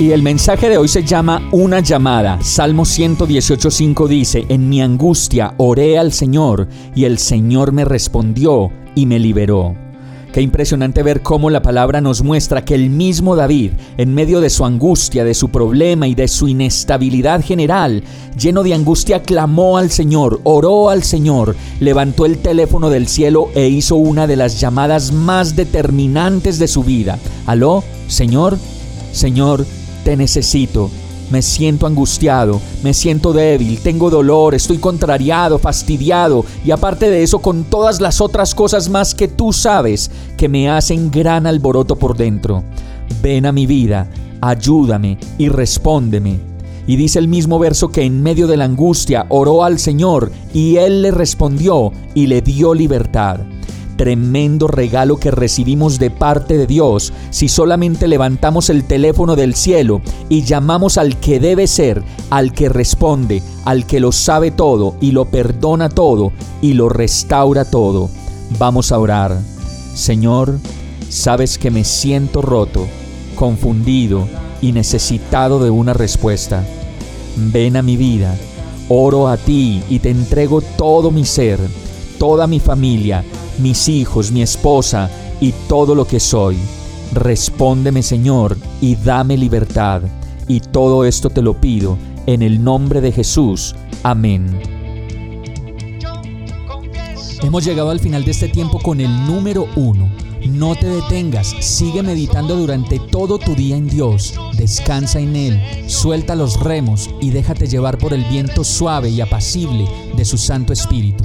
[0.00, 2.38] Y el mensaje de hoy se llama Una llamada.
[2.40, 9.06] Salmo 118.5 dice, En mi angustia oré al Señor y el Señor me respondió y
[9.06, 9.74] me liberó.
[10.32, 14.50] Qué impresionante ver cómo la palabra nos muestra que el mismo David, en medio de
[14.50, 18.04] su angustia, de su problema y de su inestabilidad general,
[18.38, 23.66] lleno de angustia, clamó al Señor, oró al Señor, levantó el teléfono del cielo e
[23.66, 27.18] hizo una de las llamadas más determinantes de su vida.
[27.46, 28.58] Aló, Señor,
[29.12, 29.66] Señor,
[30.08, 30.88] te necesito.
[31.30, 37.40] Me siento angustiado, me siento débil, tengo dolor, estoy contrariado, fastidiado y aparte de eso
[37.40, 42.16] con todas las otras cosas más que tú sabes que me hacen gran alboroto por
[42.16, 42.64] dentro.
[43.20, 44.08] Ven a mi vida,
[44.40, 46.40] ayúdame y respóndeme.
[46.86, 50.76] Y dice el mismo verso que en medio de la angustia oró al Señor y
[50.76, 53.40] Él le respondió y le dio libertad
[53.98, 60.00] tremendo regalo que recibimos de parte de Dios si solamente levantamos el teléfono del cielo
[60.28, 65.10] y llamamos al que debe ser, al que responde, al que lo sabe todo y
[65.10, 66.32] lo perdona todo
[66.62, 68.08] y lo restaura todo.
[68.56, 69.36] Vamos a orar.
[69.94, 70.58] Señor,
[71.08, 72.86] sabes que me siento roto,
[73.34, 74.28] confundido
[74.62, 76.64] y necesitado de una respuesta.
[77.36, 78.36] Ven a mi vida,
[78.88, 81.58] oro a ti y te entrego todo mi ser,
[82.18, 83.24] toda mi familia,
[83.58, 85.10] mis hijos, mi esposa
[85.40, 86.56] y todo lo que soy.
[87.12, 90.02] Respóndeme Señor y dame libertad.
[90.46, 93.74] Y todo esto te lo pido en el nombre de Jesús.
[94.02, 94.60] Amén.
[97.42, 100.10] Hemos llegado al final de este tiempo con el número uno.
[100.50, 106.34] No te detengas, sigue meditando durante todo tu día en Dios, descansa en Él, suelta
[106.36, 111.24] los remos y déjate llevar por el viento suave y apacible de su Santo Espíritu.